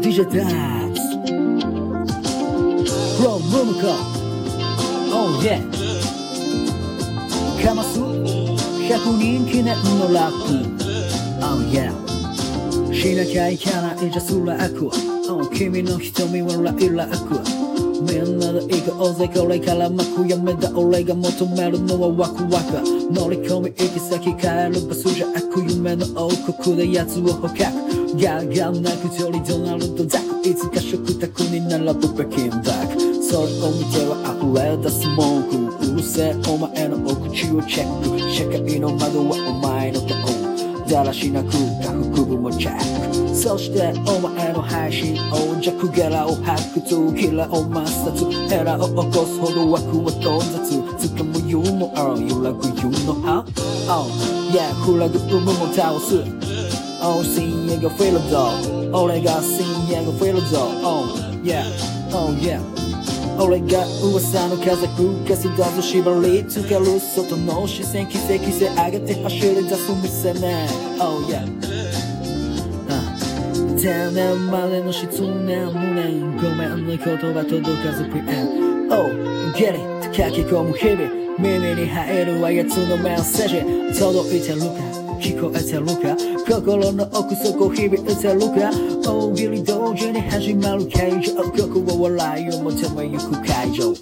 [0.00, 1.00] DJ Dance.
[3.18, 3.92] From Rumiko
[5.12, 5.60] Oh yeah.
[7.62, 10.52] かます100人記念のラップ
[11.42, 11.90] Oh yeah.
[12.94, 14.90] しなきゃいけないじゃスラック
[15.28, 17.55] Oh 君の瞳はライラック
[18.00, 22.82] みんなで行こうぜこれから幕やめだ俺が求めるのはワクワク。
[23.10, 27.62] 乗り込み行き先帰るバスじゃなく夢の王国で奴を捕獲。
[28.18, 35.92] ガーガーなく鳥ドナルドザクいつか食卓に並ぶ北京ダックそれを見ては溢れ出す文句。
[35.92, 38.30] うるせえお前のお口をチェック。
[38.30, 40.45] 社会の窓はお前の顔
[40.88, 43.34] だらしなく下腹部もチェック。
[43.34, 53.44] そしてお前の配信を弱ゲラを発掘キラを抹殺エラを起こすほど枠は頓雑掴むユーモア揺らぐ You know how?
[53.88, 54.08] Oh
[54.52, 56.24] yeah フラグ有無も倒す。
[57.02, 60.58] Oh 深夜がフィルド俺が深夜がフィルド。
[60.82, 61.06] Oh
[61.42, 61.62] yeah
[62.12, 62.60] Oh yeah
[63.38, 70.66] 俺が噂の風吹かすだぞ縛りつける外の視線奇跡性上げて走り出す店ね。
[70.98, 71.44] Oh yeah.
[73.78, 80.14] 定年までの失念無念ごめんね言葉届かず PM Oh get it.
[80.14, 81.25] 書き込む日々。
[81.38, 83.98] 耳に入るあやつのメッセージ。
[83.98, 84.66] 届いてるか
[85.20, 86.16] 聞こえてるか。
[86.46, 88.70] 心の奥底響いてるか。
[89.04, 93.94] 大喜利同時に始まる形状ここは笑いを求めゆく会場。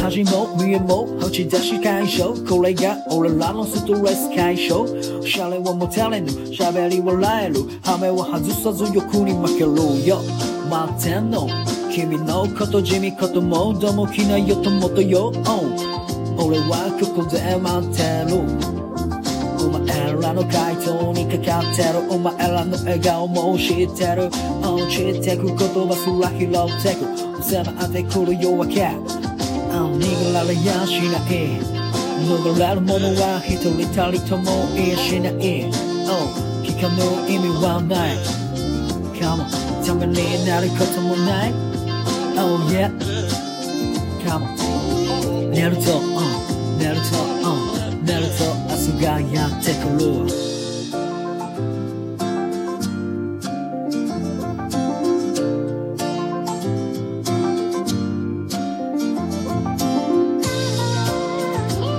[0.00, 4.86] 恥も見えも打ち出し解消これが俺らのストレス解消。
[5.22, 6.28] シャレは持たれぬ。
[6.30, 7.56] 喋り笑える。
[7.84, 10.22] ハメは外さず欲に負けるよ。
[10.70, 11.46] 待ってんの。
[11.92, 15.32] 君のこと地味こともどもきなよともとよ、
[16.48, 18.40] 俺はここで待ってる。
[19.60, 22.10] お前らの回答にかかってる。
[22.10, 24.30] お前らの笑顔も知ってる。
[24.64, 27.04] 落ちてく言葉すら拾ってく。
[27.44, 28.88] 迫ってくる夜明け。
[29.68, 31.60] 逃げられやしない。
[32.24, 35.68] 逃れるものは一人たりともいやしない、
[36.08, 36.32] oh、
[36.64, 38.16] 聞かぬ意味はない。
[39.20, 41.52] Come on ためになることもない。
[42.38, 43.47] Oh yeah
[44.24, 44.42] Come.
[44.42, 50.47] On 寝ると、uh, 寝ると、uh, 寝ると明日がやってくる